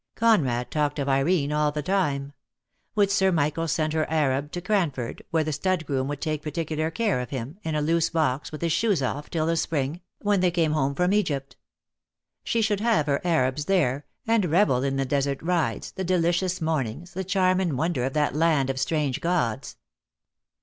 [0.15, 2.33] Conrad talked of Irene all the time.
[2.95, 6.89] Would Sir Michael send her Arab to Cranford, where the stud groom would take particular
[6.89, 10.39] care of him, in a loose box, with his shoes off, till the spring, when
[10.39, 10.55] 2 66 DEAD LOVE HAS CHAINS.
[10.55, 11.55] they came home from Egypt.
[12.43, 17.13] She should have her Arabs there, and revel in the desert rides, the delicious mornings,
[17.13, 19.77] the charm and wonder of that land of strange gods.